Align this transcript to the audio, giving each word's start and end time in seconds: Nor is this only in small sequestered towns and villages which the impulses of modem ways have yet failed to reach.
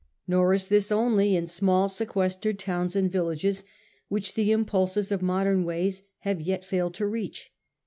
Nor 0.27 0.51
is 0.51 0.65
this 0.65 0.91
only 0.91 1.35
in 1.35 1.45
small 1.45 1.87
sequestered 1.87 2.57
towns 2.57 2.95
and 2.95 3.11
villages 3.11 3.63
which 4.07 4.33
the 4.33 4.51
impulses 4.51 5.11
of 5.11 5.21
modem 5.21 5.63
ways 5.63 6.01
have 6.21 6.41
yet 6.41 6.65
failed 6.65 6.95
to 6.95 7.05
reach. 7.05 7.51